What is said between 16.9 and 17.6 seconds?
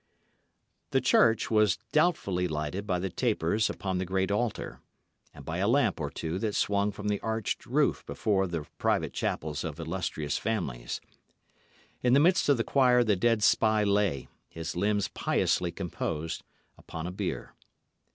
a bier.